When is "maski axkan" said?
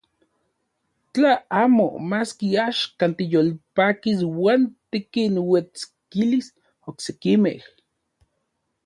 2.09-3.11